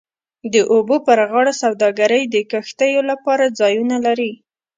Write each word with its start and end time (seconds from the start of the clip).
د 0.53 0.55
اوبو 0.73 0.95
پر 1.05 1.19
غاړه 1.29 1.53
سوداګرۍ 1.63 2.23
د 2.29 2.35
کښتیو 2.51 3.01
لپاره 3.11 3.53
ځایونه 3.59 3.95
لري 4.05 4.31